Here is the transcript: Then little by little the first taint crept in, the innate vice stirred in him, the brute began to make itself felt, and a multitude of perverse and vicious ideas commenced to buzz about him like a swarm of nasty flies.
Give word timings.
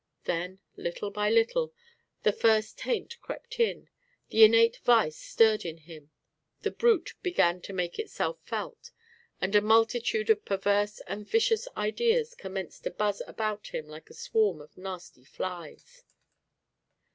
Then 0.23 0.57
little 0.77 1.11
by 1.11 1.29
little 1.29 1.75
the 2.23 2.31
first 2.31 2.75
taint 2.79 3.21
crept 3.21 3.59
in, 3.59 3.87
the 4.29 4.43
innate 4.43 4.77
vice 4.77 5.15
stirred 5.15 5.63
in 5.63 5.77
him, 5.77 6.09
the 6.63 6.71
brute 6.71 7.13
began 7.21 7.61
to 7.61 7.71
make 7.71 7.99
itself 7.99 8.39
felt, 8.41 8.89
and 9.39 9.53
a 9.55 9.61
multitude 9.61 10.31
of 10.31 10.43
perverse 10.43 11.01
and 11.05 11.29
vicious 11.29 11.67
ideas 11.77 12.33
commenced 12.33 12.83
to 12.85 12.89
buzz 12.89 13.21
about 13.27 13.67
him 13.67 13.87
like 13.87 14.09
a 14.09 14.15
swarm 14.15 14.59
of 14.59 14.75
nasty 14.75 15.23
flies. 15.23 16.03